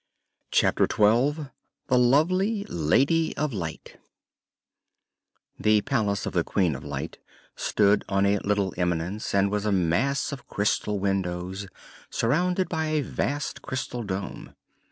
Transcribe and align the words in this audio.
Chapter 0.49 0.87
Twelve 0.87 1.51
The 1.85 1.99
Lovely 1.99 2.63
Lady 2.65 3.37
of 3.37 3.53
Light 3.53 3.99
The 5.59 5.81
palace 5.81 6.25
of 6.25 6.33
the 6.33 6.43
Queen 6.43 6.73
of 6.73 6.83
Light 6.83 7.19
stood 7.55 8.03
on 8.09 8.25
a 8.25 8.39
little 8.39 8.73
eminence 8.77 9.35
and 9.35 9.51
was 9.51 9.63
a 9.63 9.71
mass 9.71 10.31
of 10.31 10.47
crystal 10.47 10.97
windows, 10.97 11.67
surmounted 12.09 12.67
by 12.67 12.87
a 12.87 13.01
vast 13.03 13.61
crystal 13.61 14.01
dome. 14.01 14.55